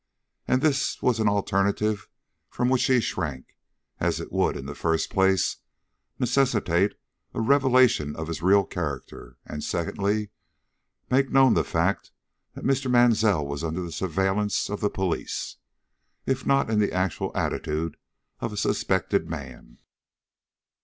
[0.47, 2.09] And this was an alternative
[2.49, 3.55] from which he shrank,
[3.99, 5.57] as it would, in the first place,
[6.17, 6.93] necessitate
[7.35, 10.31] a revelation of his real character; and, secondly,
[11.11, 12.09] make known the fact
[12.55, 12.89] that Mr.
[12.89, 15.57] Mansell was under the surveillance of the police,
[16.25, 17.95] if not in the actual attitude
[18.39, 19.77] of a suspected man.